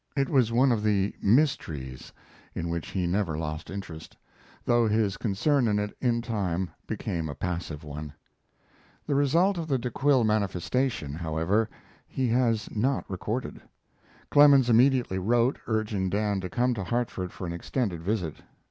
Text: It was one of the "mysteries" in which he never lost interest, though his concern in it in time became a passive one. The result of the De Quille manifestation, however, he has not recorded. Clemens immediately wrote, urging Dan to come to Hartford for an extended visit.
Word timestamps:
It 0.17 0.29
was 0.29 0.51
one 0.51 0.71
of 0.71 0.81
the 0.81 1.13
"mysteries" 1.21 2.11
in 2.55 2.69
which 2.69 2.87
he 2.87 3.05
never 3.05 3.37
lost 3.37 3.69
interest, 3.69 4.17
though 4.65 4.87
his 4.87 5.15
concern 5.15 5.67
in 5.67 5.77
it 5.77 5.95
in 6.01 6.23
time 6.23 6.71
became 6.87 7.29
a 7.29 7.35
passive 7.35 7.83
one. 7.83 8.11
The 9.05 9.13
result 9.13 9.59
of 9.59 9.67
the 9.67 9.77
De 9.77 9.91
Quille 9.91 10.23
manifestation, 10.23 11.13
however, 11.13 11.69
he 12.07 12.27
has 12.29 12.67
not 12.75 13.07
recorded. 13.07 13.61
Clemens 14.31 14.71
immediately 14.71 15.19
wrote, 15.19 15.59
urging 15.67 16.09
Dan 16.09 16.41
to 16.41 16.49
come 16.49 16.73
to 16.73 16.83
Hartford 16.83 17.31
for 17.31 17.45
an 17.45 17.53
extended 17.53 18.01
visit. 18.01 18.37